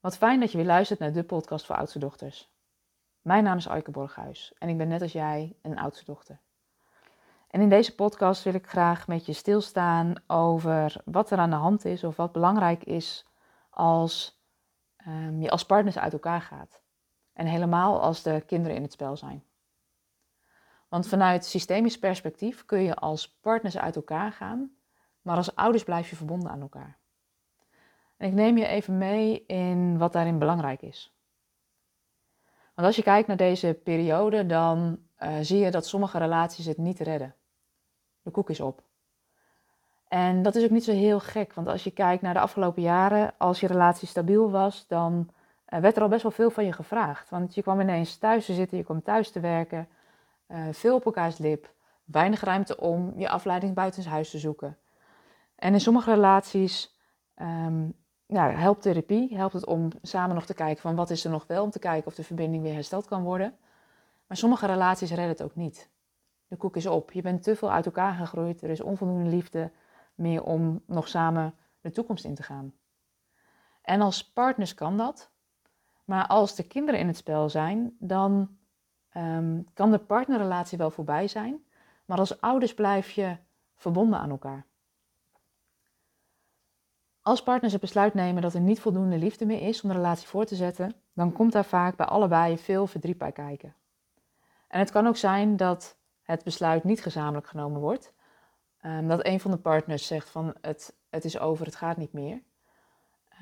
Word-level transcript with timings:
Wat 0.00 0.16
fijn 0.16 0.40
dat 0.40 0.50
je 0.50 0.56
weer 0.56 0.66
luistert 0.66 0.98
naar 0.98 1.12
de 1.12 1.24
podcast 1.24 1.66
voor 1.66 1.76
oudste 1.76 1.98
dochters. 1.98 2.50
Mijn 3.20 3.44
naam 3.44 3.56
is 3.56 3.68
Aike 3.68 3.90
Borghuis 3.90 4.52
en 4.58 4.68
ik 4.68 4.76
ben 4.76 4.88
net 4.88 5.02
als 5.02 5.12
jij 5.12 5.56
een 5.62 5.78
oudste 5.78 6.04
dochter. 6.04 6.40
En 7.50 7.60
in 7.60 7.68
deze 7.68 7.94
podcast 7.94 8.42
wil 8.42 8.54
ik 8.54 8.66
graag 8.66 9.06
met 9.06 9.26
je 9.26 9.32
stilstaan 9.32 10.14
over 10.26 11.02
wat 11.04 11.30
er 11.30 11.38
aan 11.38 11.50
de 11.50 11.56
hand 11.56 11.84
is 11.84 12.04
of 12.04 12.16
wat 12.16 12.32
belangrijk 12.32 12.84
is 12.84 13.26
als 13.70 14.42
um, 15.06 15.40
je 15.42 15.50
als 15.50 15.66
partners 15.66 15.98
uit 15.98 16.12
elkaar 16.12 16.42
gaat. 16.42 16.82
En 17.32 17.46
helemaal 17.46 18.00
als 18.00 18.22
de 18.22 18.42
kinderen 18.46 18.76
in 18.76 18.82
het 18.82 18.92
spel 18.92 19.16
zijn. 19.16 19.44
Want 20.88 21.08
vanuit 21.08 21.44
systemisch 21.44 21.98
perspectief 21.98 22.64
kun 22.64 22.82
je 22.82 22.94
als 22.94 23.38
partners 23.40 23.78
uit 23.78 23.96
elkaar 23.96 24.32
gaan, 24.32 24.76
maar 25.22 25.36
als 25.36 25.54
ouders 25.54 25.84
blijf 25.84 26.10
je 26.10 26.16
verbonden 26.16 26.50
aan 26.50 26.60
elkaar. 26.60 26.98
En 28.18 28.28
ik 28.28 28.32
neem 28.32 28.58
je 28.58 28.66
even 28.66 28.98
mee 28.98 29.44
in 29.46 29.98
wat 29.98 30.12
daarin 30.12 30.38
belangrijk 30.38 30.82
is. 30.82 31.12
Want 32.74 32.86
als 32.86 32.96
je 32.96 33.02
kijkt 33.02 33.28
naar 33.28 33.36
deze 33.36 33.80
periode, 33.84 34.46
dan 34.46 34.98
uh, 35.22 35.36
zie 35.40 35.58
je 35.58 35.70
dat 35.70 35.86
sommige 35.86 36.18
relaties 36.18 36.66
het 36.66 36.78
niet 36.78 37.00
redden. 37.00 37.34
De 38.22 38.30
koek 38.30 38.50
is 38.50 38.60
op. 38.60 38.82
En 40.08 40.42
dat 40.42 40.54
is 40.54 40.64
ook 40.64 40.70
niet 40.70 40.84
zo 40.84 40.92
heel 40.92 41.20
gek, 41.20 41.52
want 41.52 41.68
als 41.68 41.84
je 41.84 41.90
kijkt 41.90 42.22
naar 42.22 42.34
de 42.34 42.40
afgelopen 42.40 42.82
jaren, 42.82 43.32
als 43.36 43.60
je 43.60 43.66
relatie 43.66 44.08
stabiel 44.08 44.50
was, 44.50 44.86
dan 44.86 45.30
uh, 45.68 45.80
werd 45.80 45.96
er 45.96 46.02
al 46.02 46.08
best 46.08 46.22
wel 46.22 46.30
veel 46.32 46.50
van 46.50 46.64
je 46.64 46.72
gevraagd. 46.72 47.30
Want 47.30 47.54
je 47.54 47.62
kwam 47.62 47.80
ineens 47.80 48.16
thuis 48.16 48.44
te 48.44 48.54
zitten, 48.54 48.78
je 48.78 48.84
kwam 48.84 49.02
thuis 49.02 49.30
te 49.30 49.40
werken, 49.40 49.88
uh, 50.48 50.68
veel 50.72 50.94
op 50.94 51.04
elkaars 51.04 51.38
lip, 51.38 51.72
weinig 52.04 52.40
ruimte 52.40 52.76
om 52.76 53.12
je 53.16 53.28
afleiding 53.28 53.74
buitenshuis 53.74 54.30
te 54.30 54.38
zoeken. 54.38 54.78
En 55.54 55.72
in 55.72 55.80
sommige 55.80 56.14
relaties 56.14 56.96
um, 57.36 57.94
nou, 58.28 58.52
helpt 58.52 58.82
therapie, 58.82 59.36
helpt 59.36 59.54
het 59.54 59.66
om 59.66 59.88
samen 60.02 60.34
nog 60.34 60.46
te 60.46 60.54
kijken 60.54 60.82
van 60.82 60.94
wat 60.94 61.10
is 61.10 61.24
er 61.24 61.30
nog 61.30 61.46
wel, 61.46 61.62
om 61.62 61.70
te 61.70 61.78
kijken 61.78 62.06
of 62.06 62.14
de 62.14 62.24
verbinding 62.24 62.62
weer 62.62 62.74
hersteld 62.74 63.06
kan 63.06 63.22
worden. 63.22 63.56
Maar 64.26 64.36
sommige 64.36 64.66
relaties 64.66 65.08
redden 65.08 65.28
het 65.28 65.42
ook 65.42 65.54
niet. 65.54 65.90
De 66.48 66.56
koek 66.56 66.76
is 66.76 66.86
op. 66.86 67.12
Je 67.12 67.22
bent 67.22 67.42
te 67.42 67.56
veel 67.56 67.70
uit 67.70 67.86
elkaar 67.86 68.14
gegroeid. 68.14 68.62
Er 68.62 68.70
is 68.70 68.80
onvoldoende 68.80 69.30
liefde 69.30 69.70
meer 70.14 70.42
om 70.42 70.82
nog 70.86 71.08
samen 71.08 71.54
de 71.80 71.90
toekomst 71.90 72.24
in 72.24 72.34
te 72.34 72.42
gaan. 72.42 72.74
En 73.82 74.00
als 74.00 74.30
partners 74.30 74.74
kan 74.74 74.96
dat. 74.96 75.30
Maar 76.04 76.26
als 76.26 76.54
de 76.54 76.66
kinderen 76.66 77.00
in 77.00 77.06
het 77.06 77.16
spel 77.16 77.48
zijn, 77.48 77.96
dan 77.98 78.56
um, 79.16 79.66
kan 79.74 79.90
de 79.90 79.98
partnerrelatie 79.98 80.78
wel 80.78 80.90
voorbij 80.90 81.28
zijn. 81.28 81.64
Maar 82.04 82.18
als 82.18 82.40
ouders 82.40 82.74
blijf 82.74 83.10
je 83.10 83.36
verbonden 83.74 84.18
aan 84.18 84.30
elkaar. 84.30 84.66
Als 87.28 87.42
partners 87.42 87.72
het 87.72 87.80
besluit 87.82 88.14
nemen 88.14 88.42
dat 88.42 88.54
er 88.54 88.60
niet 88.60 88.80
voldoende 88.80 89.18
liefde 89.18 89.46
meer 89.46 89.62
is 89.62 89.82
om 89.82 89.88
de 89.88 89.94
relatie 89.94 90.28
voor 90.28 90.44
te 90.44 90.54
zetten, 90.54 90.94
dan 91.12 91.32
komt 91.32 91.52
daar 91.52 91.64
vaak 91.64 91.96
bij 91.96 92.06
allebei 92.06 92.58
veel 92.58 92.86
verdriet 92.86 93.18
bij 93.18 93.32
kijken. 93.32 93.74
En 94.68 94.78
het 94.78 94.90
kan 94.90 95.06
ook 95.06 95.16
zijn 95.16 95.56
dat 95.56 95.96
het 96.22 96.44
besluit 96.44 96.84
niet 96.84 97.02
gezamenlijk 97.02 97.46
genomen 97.46 97.80
wordt. 97.80 98.12
Um, 98.82 99.08
dat 99.08 99.26
een 99.26 99.40
van 99.40 99.50
de 99.50 99.56
partners 99.56 100.06
zegt 100.06 100.30
van 100.30 100.54
het, 100.60 100.96
het 101.08 101.24
is 101.24 101.38
over, 101.38 101.66
het 101.66 101.76
gaat 101.76 101.96
niet 101.96 102.12
meer. 102.12 102.42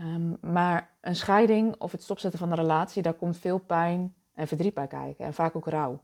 Um, 0.01 0.37
maar 0.41 0.97
een 1.01 1.17
scheiding 1.17 1.81
of 1.81 1.93
het 1.93 2.03
stopzetten 2.03 2.39
van 2.39 2.49
de 2.49 2.55
relatie, 2.55 3.03
daar 3.03 3.15
komt 3.15 3.39
veel 3.39 3.59
pijn 3.59 4.15
en 4.35 4.47
verdriet 4.47 4.75
bij 4.75 4.87
kijken 4.87 5.25
en 5.25 5.35
vaak 5.35 5.57
ook 5.57 5.67
rouw. 5.67 6.01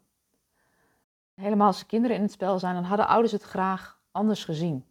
Helemaal 1.34 1.66
als 1.66 1.80
er 1.80 1.86
kinderen 1.86 2.16
in 2.16 2.22
het 2.22 2.32
spel 2.32 2.58
zijn, 2.58 2.74
dan 2.74 2.84
hadden 2.84 3.08
ouders 3.08 3.32
het 3.32 3.42
graag 3.42 4.00
anders 4.10 4.44
gezien. 4.44 4.86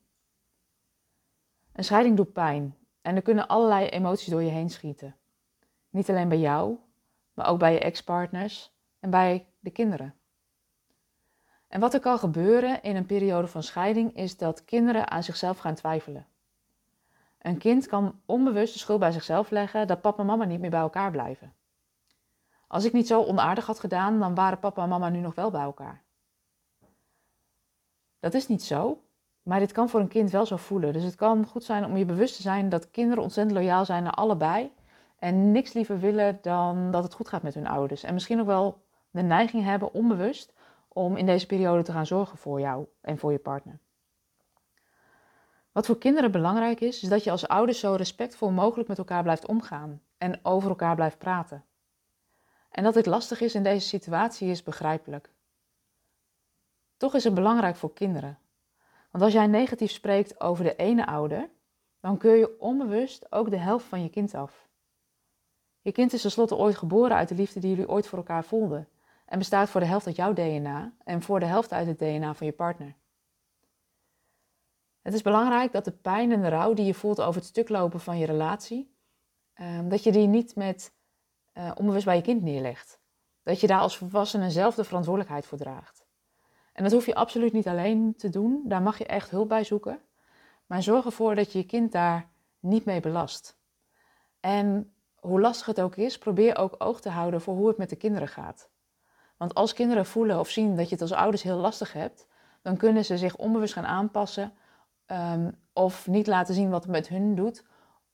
Een 1.71 1.83
scheiding 1.83 2.17
doet 2.17 2.33
pijn, 2.33 2.75
en 3.01 3.15
er 3.15 3.21
kunnen 3.21 3.47
allerlei 3.47 3.87
emoties 3.87 4.27
door 4.27 4.43
je 4.43 4.49
heen 4.49 4.69
schieten. 4.69 5.15
Niet 5.89 6.09
alleen 6.09 6.29
bij 6.29 6.39
jou, 6.39 6.77
maar 7.33 7.47
ook 7.47 7.59
bij 7.59 7.73
je 7.73 7.79
ex-partners 7.79 8.73
en 8.99 9.09
bij 9.09 9.47
de 9.59 9.69
kinderen. 9.69 10.15
En 11.67 11.79
wat 11.79 11.93
er 11.93 11.99
kan 11.99 12.19
gebeuren 12.19 12.81
in 12.83 12.95
een 12.95 13.05
periode 13.05 13.47
van 13.47 13.63
scheiding 13.63 14.15
is 14.15 14.37
dat 14.37 14.65
kinderen 14.65 15.09
aan 15.09 15.23
zichzelf 15.23 15.57
gaan 15.57 15.75
twijfelen. 15.75 16.27
Een 17.37 17.57
kind 17.57 17.87
kan 17.87 18.21
onbewust 18.25 18.73
de 18.73 18.79
schuld 18.79 18.99
bij 18.99 19.11
zichzelf 19.11 19.49
leggen 19.49 19.87
dat 19.87 20.01
papa 20.01 20.19
en 20.19 20.25
mama 20.25 20.45
niet 20.45 20.59
meer 20.59 20.69
bij 20.69 20.79
elkaar 20.79 21.11
blijven. 21.11 21.53
Als 22.67 22.85
ik 22.85 22.93
niet 22.93 23.07
zo 23.07 23.23
onaardig 23.23 23.65
had 23.65 23.79
gedaan, 23.79 24.19
dan 24.19 24.35
waren 24.35 24.59
papa 24.59 24.83
en 24.83 24.89
mama 24.89 25.09
nu 25.09 25.19
nog 25.19 25.35
wel 25.35 25.51
bij 25.51 25.61
elkaar. 25.61 26.03
Dat 28.19 28.33
is 28.33 28.47
niet 28.47 28.63
zo, 28.63 29.03
maar 29.43 29.59
dit 29.59 29.71
kan 29.71 29.89
voor 29.89 29.99
een 29.99 30.07
kind 30.07 30.31
wel 30.31 30.45
zo 30.45 30.55
voelen. 30.55 30.93
Dus 30.93 31.03
het 31.03 31.15
kan 31.15 31.45
goed 31.45 31.63
zijn 31.63 31.85
om 31.85 31.97
je 31.97 32.05
bewust 32.05 32.35
te 32.35 32.41
zijn 32.41 32.69
dat 32.69 32.91
kinderen 32.91 33.23
ontzettend 33.23 33.57
loyaal 33.57 33.85
zijn 33.85 34.03
naar 34.03 34.13
allebei. 34.13 34.73
En 35.19 35.51
niks 35.51 35.73
liever 35.73 35.99
willen 35.99 36.39
dan 36.41 36.91
dat 36.91 37.03
het 37.03 37.13
goed 37.13 37.27
gaat 37.27 37.43
met 37.43 37.53
hun 37.53 37.67
ouders. 37.67 38.03
En 38.03 38.13
misschien 38.13 38.39
ook 38.39 38.45
wel 38.45 38.81
de 39.09 39.21
neiging 39.21 39.63
hebben, 39.63 39.93
onbewust, 39.93 40.53
om 40.87 41.17
in 41.17 41.25
deze 41.25 41.45
periode 41.45 41.83
te 41.83 41.91
gaan 41.91 42.05
zorgen 42.05 42.37
voor 42.37 42.59
jou 42.59 42.85
en 43.01 43.17
voor 43.17 43.31
je 43.31 43.39
partner. 43.39 43.79
Wat 45.71 45.85
voor 45.85 45.97
kinderen 45.97 46.31
belangrijk 46.31 46.81
is, 46.81 47.03
is 47.03 47.09
dat 47.09 47.23
je 47.23 47.31
als 47.31 47.47
ouders 47.47 47.79
zo 47.79 47.93
respectvol 47.93 48.51
mogelijk 48.51 48.89
met 48.89 48.97
elkaar 48.97 49.23
blijft 49.23 49.45
omgaan 49.45 50.01
en 50.17 50.39
over 50.43 50.69
elkaar 50.69 50.95
blijft 50.95 51.17
praten. 51.17 51.65
En 52.69 52.83
dat 52.83 52.93
dit 52.93 53.05
lastig 53.05 53.41
is 53.41 53.55
in 53.55 53.63
deze 53.63 53.87
situatie 53.87 54.49
is 54.49 54.63
begrijpelijk. 54.63 55.29
Toch 56.97 57.15
is 57.15 57.23
het 57.23 57.33
belangrijk 57.33 57.75
voor 57.75 57.93
kinderen 57.93 58.37
want 59.11 59.23
als 59.23 59.33
jij 59.33 59.47
negatief 59.47 59.91
spreekt 59.91 60.41
over 60.41 60.63
de 60.63 60.75
ene 60.75 61.05
ouder, 61.05 61.49
dan 61.99 62.17
keur 62.17 62.35
je 62.35 62.59
onbewust 62.59 63.31
ook 63.31 63.49
de 63.49 63.57
helft 63.57 63.85
van 63.85 64.03
je 64.03 64.09
kind 64.09 64.33
af. 64.33 64.69
Je 65.81 65.91
kind 65.91 66.13
is 66.13 66.21
tenslotte 66.21 66.55
ooit 66.55 66.75
geboren 66.75 67.15
uit 67.15 67.29
de 67.29 67.35
liefde 67.35 67.59
die 67.59 67.69
jullie 67.69 67.89
ooit 67.89 68.07
voor 68.07 68.17
elkaar 68.17 68.43
voelden 68.43 68.87
en 69.25 69.37
bestaat 69.37 69.69
voor 69.69 69.81
de 69.81 69.87
helft 69.87 70.05
uit 70.05 70.15
jouw 70.15 70.33
DNA 70.33 70.93
en 71.03 71.21
voor 71.21 71.39
de 71.39 71.45
helft 71.45 71.73
uit 71.73 71.87
het 71.87 71.99
DNA 71.99 72.33
van 72.33 72.47
je 72.47 72.53
partner. 72.53 72.95
Het 75.01 75.13
is 75.13 75.21
belangrijk 75.21 75.71
dat 75.71 75.85
de 75.85 75.91
pijn 75.91 76.31
en 76.31 76.41
de 76.41 76.49
rouw 76.49 76.73
die 76.73 76.85
je 76.85 76.93
voelt 76.93 77.21
over 77.21 77.41
het 77.41 77.49
stuklopen 77.49 77.99
van 77.99 78.17
je 78.17 78.25
relatie, 78.25 78.95
ehm, 79.53 79.89
dat 79.89 80.03
je 80.03 80.11
die 80.11 80.27
niet 80.27 80.55
met 80.55 80.93
uh, 81.53 81.71
onbewust 81.75 82.05
bij 82.05 82.15
je 82.15 82.21
kind 82.21 82.41
neerlegt. 82.41 82.99
Dat 83.43 83.59
je 83.59 83.67
daar 83.67 83.79
als 83.79 83.97
volwassene 83.97 84.51
zelf 84.51 84.75
de 84.75 84.83
verantwoordelijkheid 84.83 85.45
voor 85.45 85.57
draagt. 85.57 86.00
En 86.71 86.83
dat 86.83 86.91
hoef 86.91 87.05
je 87.05 87.15
absoluut 87.15 87.53
niet 87.53 87.67
alleen 87.67 88.15
te 88.15 88.29
doen. 88.29 88.61
Daar 88.65 88.81
mag 88.81 88.97
je 88.97 89.05
echt 89.05 89.29
hulp 89.29 89.49
bij 89.49 89.63
zoeken. 89.63 89.99
Maar 90.65 90.83
zorg 90.83 91.05
ervoor 91.05 91.35
dat 91.35 91.51
je 91.51 91.57
je 91.59 91.65
kind 91.65 91.91
daar 91.91 92.29
niet 92.59 92.85
mee 92.85 92.99
belast. 92.99 93.57
En 94.39 94.93
hoe 95.15 95.41
lastig 95.41 95.65
het 95.65 95.81
ook 95.81 95.95
is, 95.95 96.17
probeer 96.17 96.57
ook 96.57 96.75
oog 96.77 97.01
te 97.01 97.09
houden 97.09 97.41
voor 97.41 97.55
hoe 97.55 97.67
het 97.67 97.77
met 97.77 97.89
de 97.89 97.95
kinderen 97.95 98.27
gaat. 98.27 98.69
Want 99.37 99.53
als 99.53 99.73
kinderen 99.73 100.05
voelen 100.05 100.39
of 100.39 100.49
zien 100.49 100.75
dat 100.75 100.85
je 100.85 100.91
het 100.91 101.01
als 101.01 101.11
ouders 101.11 101.43
heel 101.43 101.57
lastig 101.57 101.93
hebt, 101.93 102.27
dan 102.61 102.77
kunnen 102.77 103.05
ze 103.05 103.17
zich 103.17 103.35
onbewust 103.35 103.73
gaan 103.73 103.85
aanpassen 103.85 104.53
um, 105.07 105.57
of 105.73 106.07
niet 106.07 106.27
laten 106.27 106.53
zien 106.53 106.69
wat 106.69 106.83
het 106.83 106.91
met 106.91 107.07
hun 107.07 107.35
doet, 107.35 107.63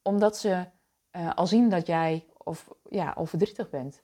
omdat 0.01 0.37
ze 0.37 0.65
uh, 1.11 1.33
al 1.33 1.47
zien 1.47 1.69
dat 1.69 1.87
jij 1.87 2.25
of, 2.37 2.69
ja, 2.89 3.15
bent. 3.71 4.03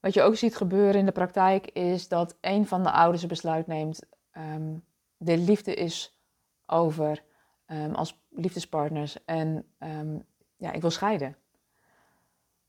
Wat 0.00 0.14
je 0.14 0.22
ook 0.22 0.36
ziet 0.36 0.56
gebeuren 0.56 1.00
in 1.00 1.06
de 1.06 1.12
praktijk 1.12 1.66
is 1.66 2.08
dat 2.08 2.36
een 2.40 2.66
van 2.66 2.82
de 2.82 2.90
ouders 2.90 3.22
een 3.22 3.28
besluit 3.28 3.66
neemt: 3.66 4.02
um, 4.32 4.84
de 5.16 5.38
liefde 5.38 5.74
is 5.74 6.20
over 6.66 7.22
um, 7.66 7.94
als 7.94 8.22
liefdespartners 8.28 9.24
en 9.24 9.64
um, 9.78 10.24
ja, 10.56 10.72
ik 10.72 10.80
wil 10.80 10.90
scheiden. 10.90 11.36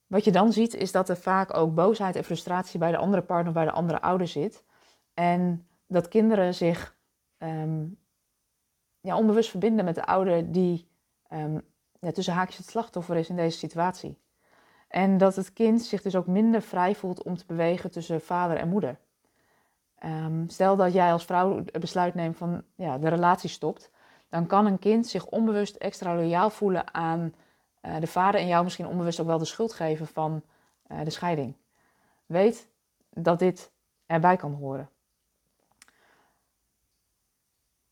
Wat 0.08 0.24
je 0.24 0.32
dan 0.32 0.54
ziet 0.54 0.74
is 0.74 0.92
dat 0.92 1.10
er 1.10 1.18
vaak 1.18 1.54
ook 1.54 1.76
boosheid 1.76 2.16
en 2.16 2.24
frustratie 2.24 2.80
bij 2.80 2.92
de 2.92 2.98
andere 2.98 3.22
partner, 3.22 3.54
bij 3.54 3.66
de 3.66 3.72
andere 3.72 4.02
ouder 4.02 4.28
zit. 4.28 4.64
En 5.14 5.68
dat 5.88 6.08
kinderen 6.08 6.54
zich 6.54 6.96
ja, 9.02 9.18
onbewust 9.18 9.50
verbinden 9.50 9.86
met 9.86 9.96
de 9.96 10.06
ouder 10.06 10.52
die 10.52 10.88
tussen 12.14 12.34
haakjes 12.34 12.58
het 12.58 12.70
slachtoffer 12.70 13.16
is 13.18 13.30
in 13.30 13.36
deze 13.36 13.58
situatie. 13.58 14.18
En 14.92 15.18
dat 15.18 15.36
het 15.36 15.54
kind 15.54 15.82
zich 15.82 16.02
dus 16.02 16.16
ook 16.16 16.28
minder 16.28 16.62
vrij 16.62 16.96
voelt 16.96 17.24
om 17.24 17.38
te 17.38 17.46
bewegen 17.46 17.92
tussen 17.92 18.22
vader 18.22 18.58
en 18.58 18.70
moeder. 18.70 19.00
Um, 20.06 20.50
stel 20.50 20.76
dat 20.76 20.94
jij 20.94 21.12
als 21.12 21.26
vrouw 21.26 21.64
besluit 21.80 22.14
neemt 22.14 22.38
van 22.38 22.64
ja, 22.76 22.98
de 22.98 23.10
relatie 23.10 23.50
stopt, 23.50 23.92
dan 24.30 24.48
kan 24.48 24.66
een 24.66 24.80
kind 24.80 25.08
zich 25.08 25.26
onbewust 25.26 25.76
extra 25.76 26.16
loyaal 26.16 26.50
voelen 26.50 26.94
aan 26.94 27.34
uh, 27.82 28.00
de 28.00 28.08
vader 28.08 28.40
en 28.40 28.48
jou 28.48 28.64
misschien 28.64 28.88
onbewust 28.88 29.20
ook 29.20 29.28
wel 29.28 29.38
de 29.38 29.46
schuld 29.46 29.74
geven 29.74 30.08
van 30.08 30.44
uh, 30.88 31.04
de 31.04 31.10
scheiding. 31.10 31.56
Weet 32.26 32.70
dat 33.10 33.40
dit 33.40 33.72
erbij 34.06 34.36
kan 34.36 34.54
horen. 34.54 34.90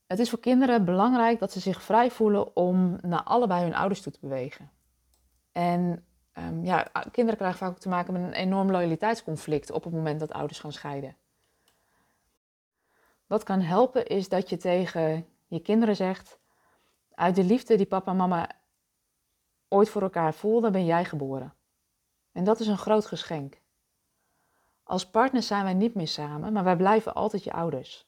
Het 0.07 0.19
is 0.19 0.30
voor 0.30 0.40
kinderen 0.40 0.86
belangrijk 0.86 1.40
dat 1.40 1.52
ze 1.52 1.60
zich 1.60 1.81
vrij 1.81 2.12
voelen 2.12 2.56
om 2.56 2.98
naar 3.02 3.24
allebei 3.24 3.63
hun 3.63 3.75
ouders 3.75 4.02
toe 4.02 4.12
te 4.12 4.19
bewegen. 4.22 4.72
En 5.52 6.04
Um, 6.38 6.66
ja, 6.66 6.92
kinderen 7.12 7.38
krijgen 7.38 7.60
vaak 7.60 7.70
ook 7.70 7.80
te 7.80 7.90
maken 7.90 8.14
met 8.14 8.22
een 8.22 8.34
enorm 8.34 8.72
loyaliteitsconflict 8.72 9.72
op 9.72 9.84
het 9.84 9.94
moment 9.94 10.20
dat 10.20 10.31
ouders 10.31 10.60
gaan 10.60 10.72
scheiden. 10.72 11.18
Wat 13.28 13.44
kan 13.44 13.62
helpen 13.62 14.06
is 14.06 14.30
dat 14.30 14.50
je 14.50 14.58
tegen 14.58 15.28
je 15.48 15.60
kinderen 15.60 15.96
zegt: 15.96 16.40
uit 17.14 17.36
de 17.36 17.44
liefde 17.44 17.78
die 17.78 17.86
papa 17.86 18.12
en 18.12 18.18
mama 18.18 18.50
ooit 19.68 19.90
voor 19.90 20.02
elkaar 20.02 20.34
voelden, 20.34 20.72
ben 20.72 20.86
jij 20.86 21.06
geboren. 21.06 21.54
En 22.31 22.44
dat 22.44 22.60
is 22.60 22.68
een 22.68 22.78
groot 22.78 23.06
geschenk. 23.06 23.62
Als 24.84 25.10
partners 25.10 25.48
zijn 25.48 25.64
wij 25.64 25.74
niet 25.74 25.96
meer 25.96 26.08
samen, 26.08 26.54
maar 26.54 26.64
wij 26.64 26.76
blijven 26.76 27.14
altijd 27.14 27.44
je 27.44 27.52
ouders. 27.52 28.08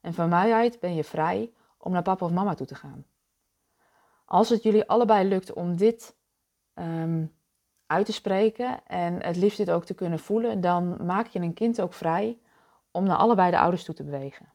En 0.00 0.14
van 0.14 0.28
mij 0.28 0.52
uit 0.52 0.80
ben 0.80 0.94
je 0.94 1.04
vrij 1.04 1.52
om 1.78 1.92
naar 1.92 2.02
papa 2.02 2.24
of 2.24 2.32
mama 2.32 2.54
toe 2.54 2.66
te 2.66 2.74
gaan. 2.74 3.06
Als 4.24 4.48
het 4.48 4.62
jullie 4.62 4.88
allebei 4.88 5.28
lukt 5.28 5.52
om 5.52 5.76
dit 5.76 6.16
um, 6.74 7.35
uit 7.86 8.06
te 8.06 8.12
spreken 8.12 8.86
en 8.86 9.22
het 9.22 9.36
liefst 9.36 9.56
dit 9.56 9.70
ook 9.70 9.84
te 9.84 9.94
kunnen 9.94 10.18
voelen, 10.18 10.60
dan 10.60 11.06
maak 11.06 11.26
je 11.26 11.38
een 11.38 11.54
kind 11.54 11.80
ook 11.80 11.92
vrij 11.92 12.38
om 12.90 13.04
naar 13.04 13.16
allebei 13.16 13.50
de 13.50 13.58
ouders 13.58 13.84
toe 13.84 13.94
te 13.94 14.04
bewegen. 14.04 14.52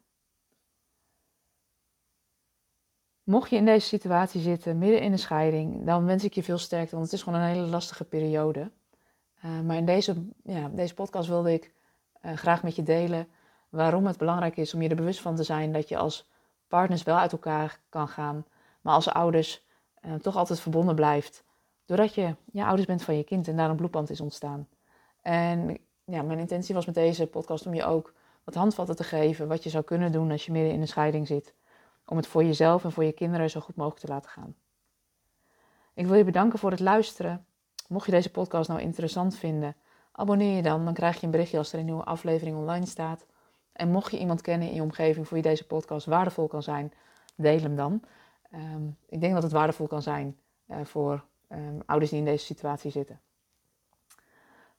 Mocht 3.23 3.49
je 3.49 3.55
in 3.55 3.65
deze 3.65 3.87
situatie 3.87 4.41
zitten, 4.41 4.77
midden 4.77 5.01
in 5.01 5.11
een 5.11 5.19
scheiding, 5.19 5.85
dan 5.85 6.05
wens 6.05 6.23
ik 6.23 6.33
je 6.33 6.43
veel 6.43 6.57
sterkte, 6.57 6.91
want 6.95 7.03
het 7.05 7.13
is 7.13 7.23
gewoon 7.23 7.39
een 7.39 7.47
hele 7.47 7.67
lastige 7.67 8.03
periode. 8.03 8.71
Uh, 9.45 9.59
maar 9.59 9.75
in 9.75 9.85
deze, 9.85 10.25
ja, 10.43 10.69
deze 10.69 10.93
podcast 10.93 11.27
wilde 11.27 11.53
ik 11.53 11.73
uh, 12.21 12.33
graag 12.33 12.63
met 12.63 12.75
je 12.75 12.83
delen 12.83 13.27
waarom 13.69 14.05
het 14.05 14.17
belangrijk 14.17 14.57
is 14.57 14.73
om 14.73 14.81
je 14.81 14.89
er 14.89 14.95
bewust 14.95 15.21
van 15.21 15.35
te 15.35 15.43
zijn 15.43 15.71
dat 15.71 15.89
je 15.89 15.97
als 15.97 16.29
partners 16.67 17.03
wel 17.03 17.17
uit 17.17 17.31
elkaar 17.31 17.79
kan 17.89 18.07
gaan, 18.07 18.45
maar 18.81 18.93
als 18.93 19.09
ouders 19.09 19.65
uh, 20.05 20.13
toch 20.13 20.35
altijd 20.35 20.59
verbonden 20.59 20.95
blijft 20.95 21.43
Doordat 21.91 22.13
je 22.13 22.35
ouders 22.55 22.85
bent 22.85 23.03
van 23.03 23.17
je 23.17 23.23
kind 23.23 23.47
en 23.47 23.55
daar 23.55 23.69
een 23.69 23.75
bloedband 23.75 24.09
is 24.09 24.21
ontstaan. 24.21 24.67
En 25.21 25.77
ja, 26.05 26.21
mijn 26.21 26.39
intentie 26.39 26.75
was 26.75 26.85
met 26.85 26.95
deze 26.95 27.27
podcast 27.27 27.65
om 27.65 27.73
je 27.73 27.83
ook 27.83 28.13
wat 28.43 28.55
handvatten 28.55 28.95
te 28.95 29.03
geven. 29.03 29.47
Wat 29.47 29.63
je 29.63 29.69
zou 29.69 29.83
kunnen 29.83 30.11
doen 30.11 30.31
als 30.31 30.45
je 30.45 30.51
midden 30.51 30.73
in 30.73 30.81
een 30.81 30.88
scheiding 30.88 31.27
zit. 31.27 31.53
Om 32.05 32.17
het 32.17 32.27
voor 32.27 32.43
jezelf 32.43 32.83
en 32.83 32.91
voor 32.91 33.03
je 33.03 33.11
kinderen 33.11 33.49
zo 33.49 33.59
goed 33.59 33.75
mogelijk 33.75 34.01
te 34.01 34.11
laten 34.11 34.29
gaan. 34.29 34.55
Ik 35.93 36.05
wil 36.05 36.15
je 36.15 36.23
bedanken 36.23 36.59
voor 36.59 36.71
het 36.71 36.79
luisteren. 36.79 37.45
Mocht 37.88 38.05
je 38.05 38.11
deze 38.11 38.31
podcast 38.31 38.69
nou 38.69 38.81
interessant 38.81 39.35
vinden, 39.35 39.75
abonneer 40.11 40.55
je 40.55 40.61
dan. 40.61 40.85
Dan 40.85 40.93
krijg 40.93 41.19
je 41.19 41.25
een 41.25 41.31
berichtje 41.31 41.57
als 41.57 41.73
er 41.73 41.79
een 41.79 41.85
nieuwe 41.85 42.03
aflevering 42.03 42.57
online 42.57 42.85
staat. 42.85 43.25
En 43.71 43.91
mocht 43.91 44.11
je 44.11 44.19
iemand 44.19 44.41
kennen 44.41 44.67
in 44.67 44.75
je 44.75 44.81
omgeving 44.81 45.27
voor 45.27 45.38
wie 45.38 45.49
deze 45.49 45.67
podcast 45.67 46.05
waardevol 46.05 46.47
kan 46.47 46.63
zijn, 46.63 46.93
deel 47.35 47.59
hem 47.59 47.75
dan. 47.75 48.01
Um, 48.53 48.97
ik 49.05 49.21
denk 49.21 49.33
dat 49.33 49.43
het 49.43 49.51
waardevol 49.51 49.88
kan 49.88 50.01
zijn 50.01 50.38
uh, 50.67 50.77
voor 50.83 51.29
um, 51.51 51.81
ouders 51.86 52.12
die 52.12 52.19
in 52.19 52.25
deze 52.25 52.45
situatie 52.45 52.92
zitten. 52.92 53.21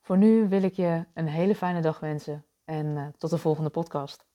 Voor 0.00 0.16
nu 0.16 0.48
wil 0.48 0.62
ik 0.62 0.72
je 0.72 1.04
een 1.14 1.28
hele 1.28 1.54
fijne 1.54 1.80
dag 1.80 2.00
wensen 2.00 2.44
en 2.64 2.86
uh, 2.86 3.06
tot 3.18 3.30
de 3.30 3.38
volgende 3.38 3.70
podcast. 3.70 4.26